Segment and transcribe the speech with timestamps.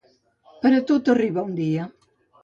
[0.63, 1.85] Per a tot arriba un dia.